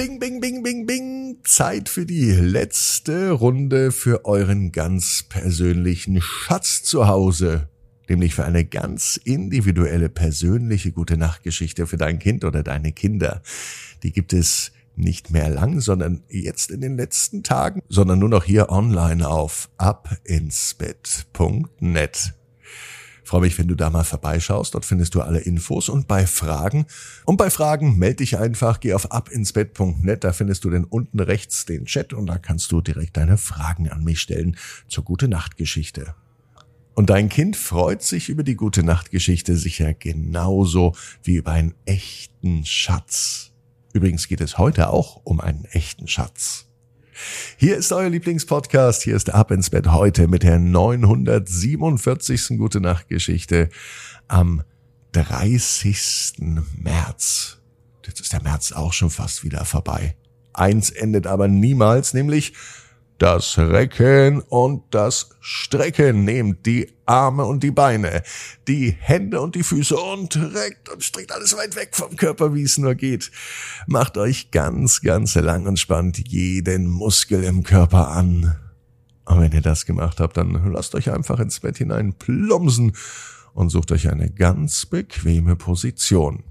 Bing, 0.00 0.16
bing, 0.18 0.40
bing, 0.40 0.62
bing, 0.62 0.86
bing. 0.86 1.36
Zeit 1.44 1.90
für 1.90 2.06
die 2.06 2.30
letzte 2.30 3.32
Runde 3.32 3.92
für 3.92 4.24
euren 4.24 4.72
ganz 4.72 5.26
persönlichen 5.28 6.22
Schatz 6.22 6.82
zu 6.82 7.06
Hause. 7.06 7.68
Nämlich 8.08 8.34
für 8.34 8.46
eine 8.46 8.64
ganz 8.64 9.20
individuelle, 9.22 10.08
persönliche 10.08 10.92
gute 10.92 11.18
Nachtgeschichte 11.18 11.86
für 11.86 11.98
dein 11.98 12.18
Kind 12.18 12.46
oder 12.46 12.62
deine 12.62 12.92
Kinder. 12.92 13.42
Die 14.02 14.10
gibt 14.10 14.32
es 14.32 14.72
nicht 14.96 15.32
mehr 15.32 15.50
lang, 15.50 15.80
sondern 15.80 16.22
jetzt 16.30 16.70
in 16.70 16.80
den 16.80 16.96
letzten 16.96 17.42
Tagen, 17.42 17.82
sondern 17.90 18.20
nur 18.20 18.30
noch 18.30 18.44
hier 18.44 18.70
online 18.70 19.28
auf 19.28 19.68
abinsbett.net. 19.76 22.39
Freue 23.30 23.42
mich, 23.42 23.56
wenn 23.60 23.68
du 23.68 23.76
da 23.76 23.90
mal 23.90 24.02
vorbeischaust. 24.02 24.74
Dort 24.74 24.84
findest 24.84 25.14
du 25.14 25.20
alle 25.20 25.38
Infos 25.38 25.88
und 25.88 26.08
bei 26.08 26.26
Fragen. 26.26 26.86
Und 27.26 27.36
bei 27.36 27.48
Fragen 27.48 27.96
melde 27.96 28.16
dich 28.16 28.36
einfach, 28.36 28.80
geh 28.80 28.92
auf 28.92 29.12
abinsbett.net. 29.12 30.24
Da 30.24 30.32
findest 30.32 30.64
du 30.64 30.70
dann 30.70 30.82
unten 30.82 31.20
rechts 31.20 31.64
den 31.64 31.84
Chat 31.84 32.12
und 32.12 32.26
da 32.26 32.38
kannst 32.38 32.72
du 32.72 32.80
direkt 32.80 33.16
deine 33.16 33.38
Fragen 33.38 33.88
an 33.88 34.02
mich 34.02 34.20
stellen 34.20 34.56
zur 34.88 35.04
gute 35.04 35.28
Nachtgeschichte. 35.28 36.16
Und 36.94 37.10
dein 37.10 37.28
Kind 37.28 37.56
freut 37.56 38.02
sich 38.02 38.30
über 38.30 38.42
die 38.42 38.56
gute 38.56 38.82
Nachtgeschichte 38.82 39.56
sicher 39.56 39.94
genauso 39.94 40.96
wie 41.22 41.36
über 41.36 41.52
einen 41.52 41.74
echten 41.84 42.64
Schatz. 42.64 43.52
Übrigens 43.92 44.26
geht 44.26 44.40
es 44.40 44.58
heute 44.58 44.90
auch 44.90 45.20
um 45.22 45.40
einen 45.40 45.66
echten 45.66 46.08
Schatz. 46.08 46.69
Hier 47.56 47.76
ist 47.76 47.92
euer 47.92 48.08
Lieblingspodcast. 48.08 49.02
Hier 49.02 49.16
ist 49.16 49.32
Ab 49.32 49.50
ins 49.50 49.70
Bett 49.70 49.88
heute 49.88 50.28
mit 50.28 50.42
der 50.42 50.58
947. 50.58 52.58
Gute 52.58 52.80
Nacht 52.80 53.08
Geschichte 53.08 53.68
am 54.28 54.62
30. 55.12 56.34
März. 56.76 57.58
Jetzt 58.06 58.20
ist 58.20 58.32
der 58.32 58.42
März 58.42 58.72
auch 58.72 58.92
schon 58.92 59.10
fast 59.10 59.44
wieder 59.44 59.64
vorbei. 59.64 60.16
Eins 60.52 60.90
endet 60.90 61.26
aber 61.26 61.48
niemals, 61.48 62.14
nämlich 62.14 62.54
das 63.20 63.58
Recken 63.58 64.40
und 64.40 64.82
das 64.90 65.28
Strecken. 65.40 66.24
Nehmt 66.24 66.64
die 66.64 66.90
Arme 67.04 67.44
und 67.44 67.62
die 67.62 67.70
Beine, 67.70 68.22
die 68.66 68.96
Hände 68.98 69.42
und 69.42 69.54
die 69.54 69.62
Füße 69.62 69.94
und 69.94 70.36
reckt 70.36 70.88
und 70.88 71.04
streckt 71.04 71.30
alles 71.30 71.54
weit 71.56 71.76
weg 71.76 71.90
vom 71.92 72.16
Körper, 72.16 72.54
wie 72.54 72.62
es 72.62 72.78
nur 72.78 72.94
geht. 72.94 73.30
Macht 73.86 74.16
euch 74.16 74.50
ganz, 74.50 75.02
ganz 75.02 75.34
lang 75.34 75.66
und 75.66 75.78
spannt 75.78 76.18
jeden 76.28 76.86
Muskel 76.86 77.44
im 77.44 77.62
Körper 77.62 78.08
an. 78.08 78.56
Und 79.26 79.40
wenn 79.40 79.52
ihr 79.52 79.60
das 79.60 79.84
gemacht 79.84 80.18
habt, 80.18 80.38
dann 80.38 80.72
lasst 80.72 80.94
euch 80.94 81.12
einfach 81.12 81.40
ins 81.40 81.60
Bett 81.60 81.76
hinein 81.76 82.14
plumpsen 82.14 82.92
und 83.52 83.68
sucht 83.68 83.92
euch 83.92 84.08
eine 84.08 84.30
ganz 84.30 84.86
bequeme 84.86 85.56
Position. 85.56 86.42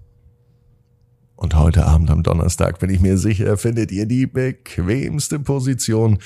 Und 1.39 1.55
heute 1.55 1.85
Abend 1.85 2.11
am 2.11 2.21
Donnerstag 2.21 2.79
bin 2.79 2.89
ich 2.89 2.99
mir 2.99 3.17
sicher, 3.17 3.57
findet 3.57 3.93
ihr 3.93 4.05
die 4.05 4.27
bequemste 4.27 5.39
Position, 5.39 6.19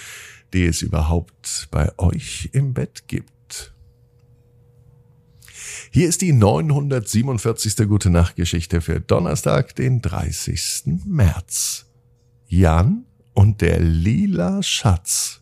die 0.54 0.66
es 0.66 0.82
überhaupt 0.82 1.68
bei 1.70 1.92
euch 2.00 2.50
im 2.52 2.74
Bett 2.74 3.04
gibt. 3.06 3.76
Hier 5.92 6.10
ist 6.10 6.24
die 6.24 6.34
947. 6.34 7.88
Gute 7.88 8.10
Nacht 8.10 8.36
Geschichte 8.38 8.82
für 8.82 9.00
Donnerstag, 9.02 9.76
den 9.76 10.02
30. 10.02 11.04
März. 11.06 11.86
Jan 12.48 13.06
und 13.34 13.62
der 13.62 13.80
lila 13.82 14.64
Schatz. 14.64 15.42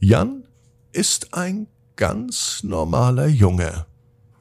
Jan 0.00 0.48
ist 0.90 1.32
ein 1.32 1.68
ganz 1.94 2.64
normaler 2.64 3.28
Junge. 3.28 3.86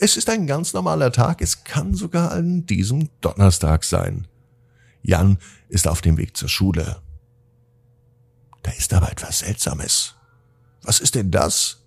Es 0.02 0.16
ist 0.16 0.30
ein 0.30 0.48
ganz 0.48 0.72
normaler 0.72 1.12
Tag, 1.12 1.42
es 1.42 1.66
kann 1.66 1.94
sogar 1.94 2.32
an 2.32 2.66
diesem 2.66 3.10
Donnerstag 3.20 3.84
sein. 3.84 4.28
Jan 5.02 5.38
ist 5.68 5.90
auf 5.90 6.00
dem 6.00 6.16
Weg 6.16 6.38
zur 6.38 6.48
Schule. 6.48 7.02
Da 8.64 8.72
ist 8.72 8.94
aber 8.94 9.12
etwas 9.12 9.40
Seltsames. 9.40 10.16
Was 10.84 11.02
ist 11.02 11.16
denn 11.16 11.32
das? 11.32 11.84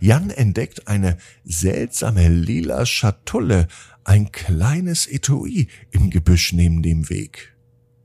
Jan 0.00 0.30
entdeckt 0.30 0.88
eine 0.88 1.18
seltsame 1.44 2.28
lila 2.28 2.84
Schatulle, 2.84 3.68
ein 4.02 4.32
kleines 4.32 5.06
Etui 5.06 5.68
im 5.92 6.10
Gebüsch 6.10 6.52
neben 6.52 6.82
dem 6.82 7.08
Weg. 7.10 7.54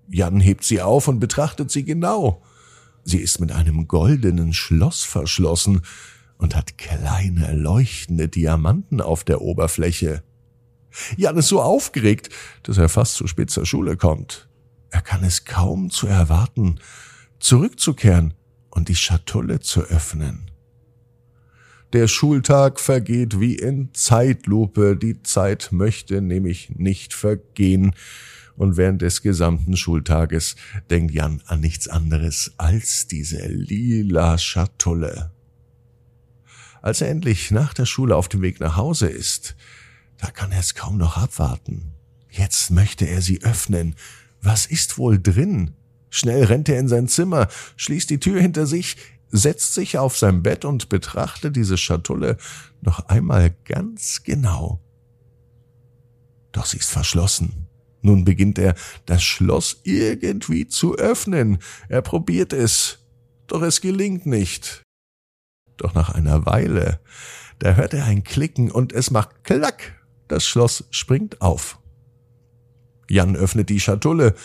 Jan 0.08 0.40
hebt 0.40 0.66
sie 0.66 0.84
auf 0.84 1.08
und 1.08 1.19
betrachtet 1.19 1.72
sie 1.72 1.84
genau. 1.84 2.44
Sie 3.03 3.18
ist 3.18 3.40
mit 3.40 3.52
einem 3.52 3.88
goldenen 3.88 4.53
Schloss 4.53 5.03
verschlossen 5.03 5.81
und 6.41 6.56
hat 6.56 6.79
kleine 6.79 7.53
leuchtende 7.53 8.28
Diamanten 8.28 9.00
auf 9.00 9.24
der 9.24 9.41
Oberfläche. 9.41 10.24
Jan 11.16 11.38
ist 11.38 11.47
so 11.47 11.62
aufgeregt, 11.62 12.29
dass 12.63 12.79
er 12.79 12.90
fast 12.90 13.13
zu 13.13 13.28
spät 13.28 13.52
zur 13.52 13.66
Schule 13.66 13.96
kommt. 13.96 14.50
Er 14.90 15.02
kann 15.02 15.24
es 15.24 15.46
kaum 15.46 15.91
zu 15.91 16.07
erwarten, 16.07 16.79
zurückzukehren 17.40 18.34
und 18.72 18.90
die 18.90 18.96
Schatulle 18.96 19.59
zu 19.59 19.81
öffnen. 19.84 20.50
Der 21.94 22.07
Schultag 22.07 22.79
vergeht 22.79 23.40
wie 23.40 23.56
in 23.56 23.94
Zeitlupe, 23.94 24.97
die 24.97 25.22
Zeit 25.22 25.69
möchte 25.72 26.22
nämlich 26.22 26.72
nicht 26.72 27.13
vergehen, 27.13 27.94
und 28.58 28.78
während 28.78 29.02
des 29.02 29.22
gesamten 29.22 29.78
Schultages 29.78 30.56
denkt 30.90 31.13
Jan 31.13 31.41
an 31.46 31.62
nichts 31.62 31.88
anderes 31.88 32.53
als 32.58 33.08
diese 33.08 33.47
lila 33.47 34.38
Schatulle. 34.38 35.31
Als 36.81 37.02
er 37.02 37.09
endlich 37.09 37.52
nach 37.52 37.74
der 37.74 37.86
Schule 37.86 38.16
auf 38.16 38.28
dem 38.28 38.42
Weg 38.42 38.59
nach 38.59 38.75
Hause 38.75 39.08
ist, 39.08 39.56
da 40.18 40.31
kann 40.31 40.52
er 40.52 40.59
es 40.59 40.75
kaum 40.75 40.97
noch 40.97 41.18
abwarten. 41.18 41.94
Jetzt 42.30 42.72
möchte 42.72 43.06
er 43.06 43.22
sie 43.22 43.42
öffnen. 43.44 43.96
Was 44.42 44.66
ist 44.66 44.97
wohl 44.97 45.22
drin? 45.22 45.72
Schnell 46.09 46.44
rennt 46.44 46.70
er 46.70 46.80
in 46.80 46.88
sein 46.88 47.08
Zimmer, 47.08 47.47
schließt 47.78 48.09
die 48.09 48.20
Tür 48.20 48.41
hinter 48.41 48.66
sich, 48.66 48.97
setzt 49.30 49.74
sich 49.74 49.97
auf 49.97 50.18
sein 50.18 50.44
Bett 50.44 50.66
und 50.66 50.90
betrachtet 50.90 51.56
diese 51.56 51.78
Schatulle 51.78 52.38
noch 52.81 53.08
einmal 53.08 53.56
ganz 53.66 54.24
genau. 54.24 54.81
Doch 56.52 56.66
sie 56.66 56.78
ist 56.78 56.90
verschlossen. 56.90 57.68
Nun 58.02 58.25
beginnt 58.25 58.58
er, 58.58 58.75
das 59.06 59.24
Schloss 59.24 59.81
irgendwie 59.84 60.68
zu 60.68 60.96
öffnen. 60.96 61.59
Er 61.88 62.02
probiert 62.02 62.52
es, 62.52 63.00
doch 63.47 63.62
es 63.62 63.80
gelingt 63.80 64.25
nicht. 64.25 64.81
Doch 65.81 65.96
nach 65.96 66.09
einer 66.12 66.46
Weile, 66.46 67.00
da 67.58 67.74
hört 67.74 67.96
er 67.96 68.06
ein 68.06 68.24
Klicken 68.24 68.69
und 68.69 68.94
es 68.94 69.09
macht 69.09 69.44
Klack. 69.44 70.00
Das 70.28 70.46
Schloss 70.46 70.86
springt 70.92 71.42
auf. 71.42 71.80
Jan 73.09 73.36
öffnet 73.36 73.69
die 73.69 73.80
Schatulle 73.80 74.36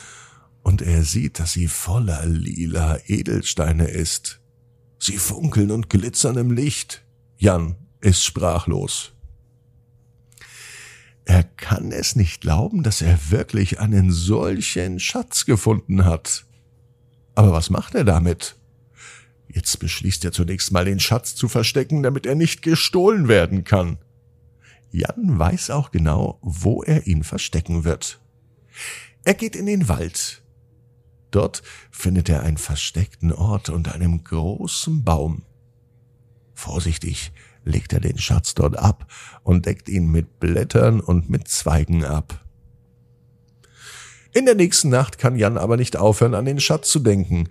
und 0.63 0.81
er 0.81 1.03
sieht, 1.03 1.39
dass 1.39 1.53
sie 1.53 1.69
voller 1.69 2.25
lila 2.25 2.99
Edelsteine 3.05 3.87
ist. 3.87 4.41
Sie 4.99 5.19
funkeln 5.19 5.71
und 5.71 5.91
glitzern 5.91 6.39
im 6.39 6.51
Licht. 6.51 7.05
Jan 7.37 7.77
ist 8.01 8.25
sprachlos. 8.25 9.13
Er 11.27 11.45
kann 11.45 11.93
es 11.93 12.17
nicht 12.17 12.41
glauben, 12.41 12.83
dass 12.83 13.03
er 13.03 13.31
wirklich 13.31 13.79
einen 13.79 14.11
solchen 14.11 15.01
Schatz 15.01 15.45
gefunden 15.45 16.07
hat. 16.07 16.47
Aber 17.35 17.53
was 17.53 17.69
macht 17.69 17.95
er 17.95 18.05
damit? 18.05 18.57
Jetzt 19.56 19.81
beschließt 19.81 20.25
er 20.25 20.33
zunächst 20.33 20.71
mal 20.71 20.84
den 20.84 21.00
Schatz 21.00 21.34
zu 21.34 21.49
verstecken, 21.49 22.05
damit 22.05 22.27
er 22.27 22.37
nicht 22.37 22.62
gestohlen 22.62 23.27
werden 23.27 23.65
kann. 23.65 23.99
Jan 24.93 25.39
weiß 25.39 25.71
auch 25.71 25.91
genau, 25.91 26.39
wo 26.43 26.84
er 26.84 27.09
ihn 27.09 27.25
verstecken 27.25 27.83
wird. 27.83 28.21
Er 29.25 29.34
geht 29.34 29.56
in 29.56 29.66
den 29.66 29.89
Wald, 29.89 30.43
Dort 31.37 31.62
findet 31.91 32.31
er 32.31 32.43
einen 32.43 32.56
versteckten 32.56 33.31
Ort 33.31 33.69
unter 33.69 33.95
einem 33.95 34.25
großen 34.25 35.05
Baum. 35.05 35.43
Vorsichtig 36.55 37.31
legt 37.62 37.93
er 37.93 38.00
den 38.00 38.16
Schatz 38.16 38.55
dort 38.55 38.78
ab 38.78 39.12
und 39.43 39.66
deckt 39.66 39.91
ihn 39.91 40.11
mit 40.11 40.41
Blättern 40.41 40.99
und 40.99 41.28
mit 41.28 41.47
Zweigen 41.47 42.05
ab. 42.05 42.43
In 44.33 44.47
der 44.47 44.55
nächsten 44.55 44.89
Nacht 44.89 45.19
kann 45.19 45.36
Jan 45.36 45.59
aber 45.59 45.77
nicht 45.77 45.98
aufhören, 45.98 46.34
an 46.34 46.47
den 46.47 46.59
Schatz 46.60 46.89
zu 46.89 47.01
denken. 47.01 47.48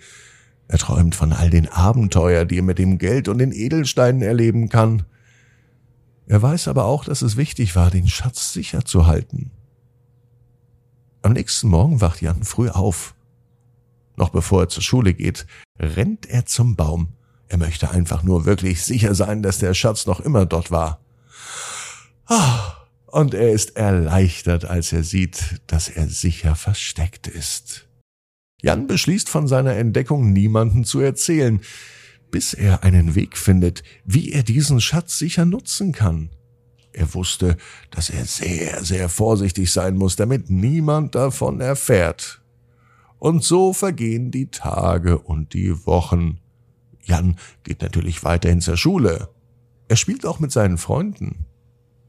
Er 0.68 0.78
träumt 0.78 1.16
von 1.16 1.32
all 1.32 1.50
den 1.50 1.68
Abenteuer, 1.68 2.46
die 2.46 2.58
er 2.58 2.64
mit 2.64 2.80
dem 2.80 2.98
Geld 2.98 3.28
und 3.28 3.38
den 3.38 3.52
Edelsteinen 3.52 4.22
erleben 4.22 4.70
kann. 4.70 5.04
Er 6.28 6.42
weiß 6.42 6.68
aber 6.68 6.86
auch, 6.86 7.06
dass 7.06 7.22
es 7.22 7.38
wichtig 7.38 7.76
war, 7.76 7.92
den 7.92 8.08
Schatz 8.08 8.52
sicher 8.52 8.84
zu 8.84 9.06
halten. 9.06 9.52
Am 11.22 11.34
nächsten 11.34 11.70
Morgen 11.70 12.02
wacht 12.02 12.22
Jan 12.22 12.44
früh 12.44 12.70
auf. 12.70 13.16
Noch 14.16 14.30
bevor 14.30 14.64
er 14.64 14.70
zur 14.70 14.84
Schule 14.84 15.14
geht, 15.14 15.46
rennt 15.80 16.26
er 16.26 16.46
zum 16.46 16.76
Baum. 16.76 17.10
Er 17.48 17.58
möchte 17.58 17.92
einfach 17.92 18.24
nur 18.24 18.46
wirklich 18.46 18.84
sicher 18.84 19.14
sein, 19.14 19.44
dass 19.44 19.60
der 19.60 19.74
Schatz 19.74 20.08
noch 20.08 20.20
immer 20.20 20.46
dort 20.46 20.72
war. 20.72 21.00
Ah, 22.26 22.74
und 23.08 23.34
er 23.34 23.52
ist 23.52 23.76
erleichtert, 23.76 24.66
als 24.66 24.92
er 24.92 25.04
sieht, 25.04 25.62
dass 25.68 25.90
er 25.90 26.08
sicher 26.08 26.56
versteckt 26.56 27.28
ist. 27.28 27.88
Jan 28.62 28.88
beschließt 28.88 29.30
von 29.30 29.48
seiner 29.48 29.76
Entdeckung 29.76 30.32
niemanden 30.32 30.84
zu 30.84 31.00
erzählen, 31.00 31.62
bis 32.32 32.54
er 32.54 32.84
einen 32.84 33.16
Weg 33.16 33.38
findet, 33.38 33.84
wie 34.04 34.32
er 34.32 34.44
diesen 34.44 34.82
Schatz 34.82 35.18
sicher 35.18 35.46
nutzen 35.46 35.92
kann. 35.92 36.30
Er 36.92 37.14
wusste, 37.14 37.58
dass 37.92 38.10
er 38.10 38.26
sehr, 38.26 38.84
sehr 38.84 39.10
vorsichtig 39.10 39.72
sein 39.72 39.98
muss, 39.98 40.16
damit 40.16 40.50
niemand 40.50 41.16
davon 41.16 41.60
erfährt. 41.60 42.42
Und 43.20 43.44
so 43.44 43.74
vergehen 43.74 44.32
die 44.32 44.48
Tage 44.48 45.18
und 45.20 45.54
die 45.54 45.86
Wochen. 45.86 46.40
Jan 47.02 47.36
geht 47.64 47.82
natürlich 47.82 48.24
weiterhin 48.24 48.62
zur 48.62 48.78
Schule. 48.78 49.30
Er 49.88 49.96
spielt 49.96 50.26
auch 50.26 50.40
mit 50.40 50.52
seinen 50.52 50.78
Freunden. 50.78 51.46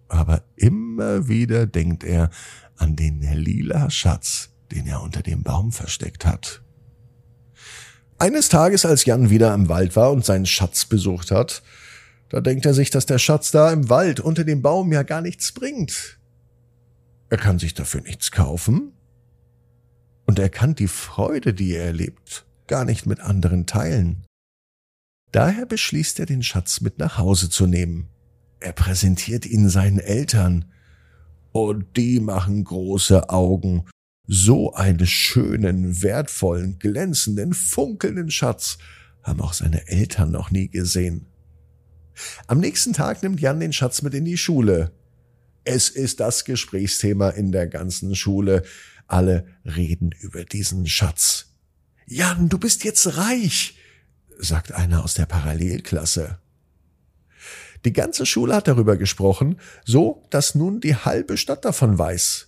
Aber 0.08 0.44
immer 0.54 1.28
wieder 1.28 1.66
denkt 1.66 2.04
er 2.04 2.30
an 2.76 2.96
den 2.96 3.20
lila 3.20 3.90
Schatz, 3.90 4.50
den 4.76 4.86
er 4.86 5.02
unter 5.02 5.22
dem 5.22 5.42
Baum 5.42 5.72
versteckt 5.72 6.26
hat. 6.26 6.62
Eines 8.18 8.50
Tages, 8.50 8.84
als 8.84 9.04
Jan 9.06 9.30
wieder 9.30 9.52
im 9.54 9.68
Wald 9.68 9.96
war 9.96 10.12
und 10.12 10.24
seinen 10.24 10.46
Schatz 10.46 10.84
besucht 10.84 11.30
hat, 11.30 11.62
da 12.28 12.40
denkt 12.40 12.66
er 12.66 12.74
sich, 12.74 12.90
dass 12.90 13.06
der 13.06 13.18
Schatz 13.18 13.50
da 13.50 13.72
im 13.72 13.88
Wald 13.88 14.20
unter 14.20 14.44
dem 14.44 14.60
Baum 14.62 14.92
ja 14.92 15.02
gar 15.02 15.22
nichts 15.22 15.52
bringt. 15.52 16.18
Er 17.30 17.38
kann 17.38 17.58
sich 17.58 17.74
dafür 17.74 18.02
nichts 18.02 18.30
kaufen. 18.30 18.92
Und 20.26 20.38
er 20.38 20.48
kann 20.48 20.74
die 20.74 20.88
Freude, 20.88 21.54
die 21.54 21.74
er 21.74 21.86
erlebt, 21.86 22.46
gar 22.66 22.84
nicht 22.84 23.06
mit 23.06 23.20
anderen 23.20 23.66
teilen. 23.66 24.24
Daher 25.32 25.66
beschließt 25.66 26.20
er, 26.20 26.26
den 26.26 26.42
Schatz 26.42 26.80
mit 26.80 26.98
nach 26.98 27.18
Hause 27.18 27.48
zu 27.48 27.66
nehmen. 27.66 28.08
Er 28.60 28.72
präsentiert 28.72 29.46
ihn 29.46 29.68
seinen 29.68 30.00
Eltern. 30.00 30.66
Und 31.52 31.96
die 31.96 32.20
machen 32.20 32.64
große 32.64 33.30
Augen. 33.30 33.86
So 34.26 34.74
einen 34.74 35.06
schönen, 35.06 36.02
wertvollen, 36.02 36.78
glänzenden, 36.78 37.54
funkelnden 37.54 38.30
Schatz 38.30 38.78
haben 39.22 39.40
auch 39.40 39.52
seine 39.52 39.86
Eltern 39.88 40.30
noch 40.30 40.50
nie 40.50 40.68
gesehen. 40.68 41.26
Am 42.46 42.58
nächsten 42.58 42.92
Tag 42.92 43.22
nimmt 43.22 43.40
Jan 43.40 43.60
den 43.60 43.72
Schatz 43.72 44.02
mit 44.02 44.14
in 44.14 44.24
die 44.24 44.38
Schule. 44.38 44.92
Es 45.64 45.88
ist 45.88 46.20
das 46.20 46.44
Gesprächsthema 46.44 47.30
in 47.30 47.52
der 47.52 47.66
ganzen 47.66 48.14
Schule. 48.14 48.62
Alle 49.06 49.46
reden 49.64 50.10
über 50.20 50.44
diesen 50.44 50.86
Schatz. 50.86 51.54
Jan, 52.06 52.48
du 52.48 52.58
bist 52.58 52.84
jetzt 52.84 53.16
reich, 53.16 53.76
sagt 54.38 54.72
einer 54.72 55.04
aus 55.04 55.14
der 55.14 55.26
Parallelklasse. 55.26 56.38
Die 57.84 57.92
ganze 57.92 58.26
Schule 58.26 58.54
hat 58.54 58.68
darüber 58.68 58.96
gesprochen, 58.96 59.60
so 59.84 60.24
dass 60.30 60.54
nun 60.54 60.80
die 60.80 60.96
halbe 60.96 61.36
Stadt 61.36 61.64
davon 61.64 61.98
weiß. 61.98 62.45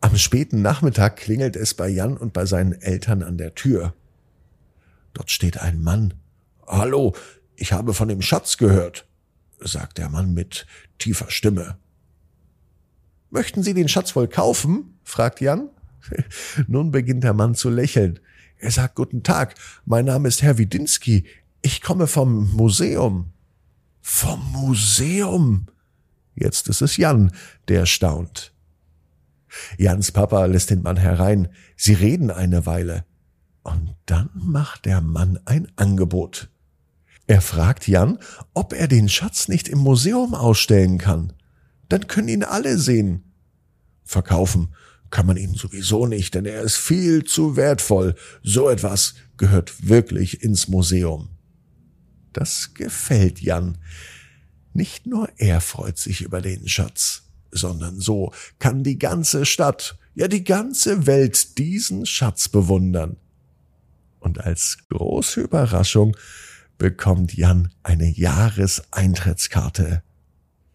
Am 0.00 0.16
späten 0.16 0.62
Nachmittag 0.62 1.16
klingelt 1.16 1.56
es 1.56 1.74
bei 1.74 1.88
Jan 1.88 2.16
und 2.16 2.32
bei 2.32 2.46
seinen 2.46 2.72
Eltern 2.72 3.22
an 3.22 3.36
der 3.36 3.54
Tür. 3.54 3.94
Dort 5.12 5.30
steht 5.30 5.58
ein 5.58 5.82
Mann. 5.82 6.14
Hallo, 6.66 7.14
ich 7.54 7.72
habe 7.72 7.92
von 7.92 8.08
dem 8.08 8.22
Schatz 8.22 8.56
gehört, 8.56 9.06
sagt 9.58 9.98
der 9.98 10.08
Mann 10.08 10.32
mit 10.32 10.66
tiefer 10.98 11.30
Stimme. 11.30 11.76
Möchten 13.28 13.62
Sie 13.62 13.74
den 13.74 13.88
Schatz 13.88 14.16
wohl 14.16 14.26
kaufen? 14.26 14.98
fragt 15.04 15.40
Jan. 15.40 15.68
Nun 16.66 16.90
beginnt 16.90 17.24
der 17.24 17.34
Mann 17.34 17.54
zu 17.54 17.68
lächeln. 17.68 18.20
Er 18.56 18.70
sagt 18.70 18.94
Guten 18.94 19.22
Tag, 19.22 19.54
mein 19.84 20.06
Name 20.06 20.28
ist 20.28 20.42
Herr 20.42 20.56
Widinski. 20.56 21.26
Ich 21.60 21.82
komme 21.82 22.06
vom 22.06 22.54
Museum. 22.56 23.32
Vom 24.00 24.50
Museum? 24.52 25.66
Jetzt 26.34 26.68
ist 26.68 26.80
es 26.80 26.96
Jan, 26.96 27.32
der 27.68 27.84
staunt. 27.84 28.54
Jans 29.78 30.12
Papa 30.12 30.46
lässt 30.46 30.70
den 30.70 30.82
Mann 30.82 30.96
herein. 30.96 31.48
Sie 31.76 31.94
reden 31.94 32.30
eine 32.30 32.66
Weile. 32.66 33.04
Und 33.62 33.94
dann 34.06 34.30
macht 34.34 34.86
der 34.86 35.00
Mann 35.00 35.38
ein 35.44 35.70
Angebot. 35.76 36.50
Er 37.26 37.40
fragt 37.40 37.86
Jan, 37.86 38.18
ob 38.54 38.72
er 38.72 38.88
den 38.88 39.08
Schatz 39.08 39.48
nicht 39.48 39.68
im 39.68 39.78
Museum 39.78 40.34
ausstellen 40.34 40.98
kann. 40.98 41.32
Dann 41.88 42.06
können 42.06 42.28
ihn 42.28 42.44
alle 42.44 42.78
sehen. 42.78 43.34
Verkaufen 44.04 44.74
kann 45.10 45.26
man 45.26 45.36
ihn 45.36 45.54
sowieso 45.54 46.06
nicht, 46.06 46.34
denn 46.34 46.46
er 46.46 46.62
ist 46.62 46.76
viel 46.76 47.24
zu 47.24 47.56
wertvoll. 47.56 48.14
So 48.42 48.68
etwas 48.68 49.14
gehört 49.36 49.88
wirklich 49.88 50.42
ins 50.42 50.68
Museum. 50.68 51.28
Das 52.32 52.74
gefällt 52.74 53.40
Jan. 53.40 53.78
Nicht 54.72 55.06
nur 55.06 55.28
er 55.36 55.60
freut 55.60 55.98
sich 55.98 56.22
über 56.22 56.40
den 56.40 56.68
Schatz, 56.68 57.29
sondern 57.52 58.00
so 58.00 58.32
kann 58.58 58.82
die 58.82 58.98
ganze 58.98 59.46
Stadt, 59.46 59.96
ja 60.14 60.28
die 60.28 60.44
ganze 60.44 61.06
Welt 61.06 61.58
diesen 61.58 62.06
Schatz 62.06 62.48
bewundern. 62.48 63.16
Und 64.18 64.40
als 64.44 64.78
große 64.88 65.40
Überraschung 65.40 66.16
bekommt 66.78 67.34
Jan 67.34 67.70
eine 67.82 68.08
Jahreseintrittskarte. 68.10 70.02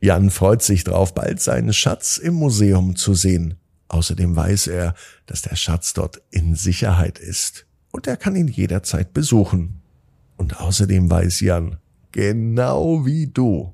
Jan 0.02 0.30
freut 0.30 0.62
sich 0.62 0.84
drauf, 0.84 1.14
bald 1.14 1.42
seinen 1.42 1.74
Schatz 1.74 2.18
im 2.18 2.36
Museum 2.36 2.96
zu 2.96 3.14
sehen. 3.14 3.56
Außerdem 3.88 4.36
weiß 4.36 4.68
er, 4.68 4.96
dass 5.26 5.42
der 5.42 5.56
Schatz 5.56 5.94
dort 5.94 6.22
in 6.32 6.56
Sicherheit 6.56 7.20
ist 7.20 7.66
und 7.92 8.08
er 8.08 8.18
kann 8.18 8.36
ihn 8.36 8.50
jederzeit 8.50 9.14
besuchen. 9.14 9.82
Und 10.38 10.60
außerdem 10.60 11.10
weiß 11.10 11.40
Jan, 11.40 11.78
genau 12.12 13.06
wie 13.06 13.28
du, 13.28 13.74